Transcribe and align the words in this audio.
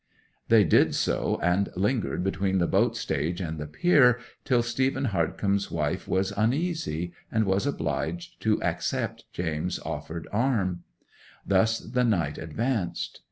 'They 0.47 0.63
did 0.63 0.95
so, 0.95 1.39
and 1.43 1.69
lingered 1.75 2.23
between 2.23 2.57
the 2.57 2.65
boat 2.65 2.97
stage 2.97 3.39
and 3.39 3.59
the 3.59 3.67
pier 3.67 4.19
till 4.43 4.63
Stephen 4.63 5.09
Hardcome's 5.09 5.69
wife 5.69 6.07
was 6.07 6.31
uneasy, 6.35 7.13
and 7.31 7.45
was 7.45 7.67
obliged 7.67 8.41
to 8.41 8.59
accept 8.63 9.31
James's 9.31 9.79
offered 9.85 10.27
arm. 10.31 10.81
Thus 11.45 11.77
the 11.77 12.03
night 12.03 12.39
advanced. 12.39 13.19